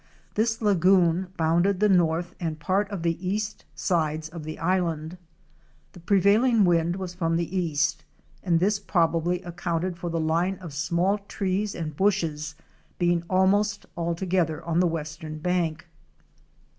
This 0.33 0.63
lagoon 0.63 1.27
bounded 1.37 1.79
the 1.79 1.87
north 1.87 2.33
and 2.39 2.59
part 2.59 2.89
of 2.89 3.03
the 3.03 3.23
east 3.23 3.65
sides 3.75 4.29
of 4.29 4.45
the 4.45 4.57
island. 4.57 5.15
The 5.93 5.99
prevailing 5.99 6.65
wind 6.65 6.95
was 6.95 7.13
from 7.13 7.35
the 7.35 7.55
east 7.55 8.03
and 8.41 8.59
this 8.59 8.79
probably 8.79 9.43
accounted 9.43 9.99
for 9.99 10.09
the 10.09 10.19
line 10.19 10.55
of 10.55 10.73
small 10.73 11.19
trees 11.19 11.75
and 11.75 11.95
bushes 11.95 12.55
being 12.97 13.21
almost 13.29 13.85
altogether 13.95 14.65
on 14.65 14.79
the 14.79 14.87
western 14.87 15.37
bank. 15.37 15.85